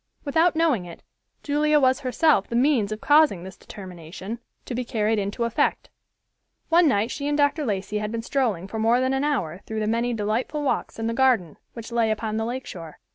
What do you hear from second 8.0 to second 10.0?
been strolling for more than an hour through the